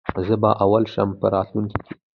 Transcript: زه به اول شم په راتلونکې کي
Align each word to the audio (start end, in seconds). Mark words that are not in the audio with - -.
زه 0.27 0.35
به 0.41 0.49
اول 0.63 0.83
شم 0.93 1.09
په 1.19 1.25
راتلونکې 1.35 1.77
کي 1.85 1.93